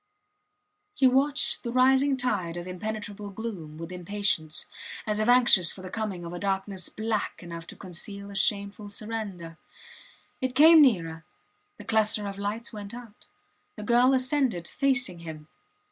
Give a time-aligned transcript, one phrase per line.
[0.95, 4.65] He watched the rising tide of impenetrable gloom with impatience,
[5.05, 8.89] as if anxious for the coming of a darkness black enough to conceal a shameful
[8.89, 9.59] surrender.
[10.41, 11.23] It came nearer.
[11.77, 13.27] The cluster of lights went out.
[13.75, 15.47] The girl ascended facing him.